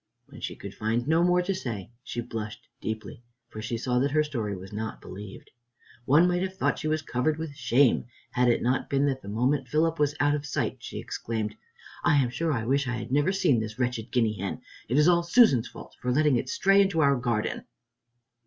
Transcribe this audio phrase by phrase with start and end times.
[0.25, 4.09] When she could find no more to say she blushed deeply, for she saw that
[4.09, 5.51] her story was not believed.
[6.05, 9.29] One might have thought she was covered with shame, had it not been that the
[9.29, 11.53] moment Philip was out of sight, she exclaimed,
[12.03, 14.61] "I am sure I wish I had never seen this wretched guinea hen!
[14.89, 17.65] It is all Susan's fault for letting it stray into our garden."